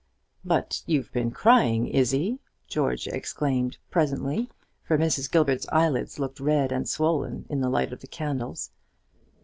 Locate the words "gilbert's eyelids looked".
5.29-6.39